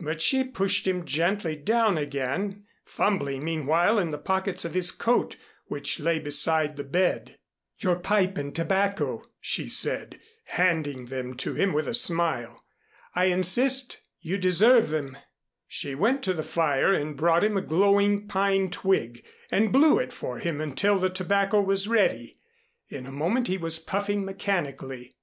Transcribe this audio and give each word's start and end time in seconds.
But 0.00 0.20
she 0.20 0.42
pushed 0.42 0.88
him 0.88 1.04
gently 1.04 1.54
down 1.54 1.96
again, 1.98 2.64
fumbling 2.84 3.44
meanwhile 3.44 3.96
in 4.00 4.10
the 4.10 4.18
pockets 4.18 4.64
of 4.64 4.74
his 4.74 4.90
coat 4.90 5.36
which 5.66 6.00
lay 6.00 6.18
beside 6.18 6.74
the 6.74 6.82
bed. 6.82 7.38
"Your 7.78 7.94
pipe 7.94 8.36
and 8.36 8.52
tobacco," 8.52 9.22
she 9.40 9.68
said, 9.68 10.18
handing 10.46 11.06
them 11.06 11.34
to 11.34 11.54
him 11.54 11.72
with 11.72 11.86
a 11.86 11.94
smile. 11.94 12.64
"I 13.14 13.26
insist, 13.26 13.98
you 14.18 14.36
deserve 14.36 14.90
them," 14.90 15.16
she 15.68 15.94
went 15.94 16.24
to 16.24 16.32
the 16.34 16.42
fire 16.42 16.92
and 16.92 17.16
brought 17.16 17.44
him 17.44 17.56
a 17.56 17.62
glowing 17.62 18.26
pine 18.26 18.72
twig, 18.72 19.22
and 19.48 19.72
blew 19.72 20.00
it 20.00 20.12
for 20.12 20.40
him 20.40 20.60
until 20.60 20.98
the 20.98 21.08
tobacco 21.08 21.60
was 21.60 21.86
ready. 21.86 22.40
In 22.88 23.06
a 23.06 23.12
moment 23.12 23.46
he 23.46 23.58
was 23.58 23.78
puffing 23.78 24.24
mechanically. 24.24 25.14